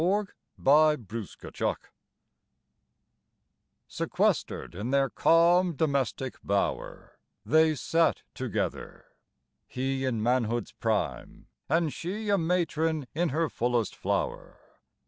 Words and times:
DOMESTIC 0.57 1.07
BLISS 1.07 1.35
IV 1.59 1.75
Sequestered 3.87 4.73
in 4.73 4.89
their 4.89 5.11
calm 5.11 5.75
domestic 5.75 6.37
bower, 6.43 7.19
They 7.45 7.75
sat 7.75 8.23
together. 8.33 9.05
He 9.67 10.03
in 10.03 10.23
manhood's 10.23 10.71
prime 10.71 11.45
And 11.69 11.93
she 11.93 12.29
a 12.29 12.39
matron 12.39 13.05
in 13.13 13.29
her 13.29 13.47
fullest 13.47 13.95
flower. 13.95 14.57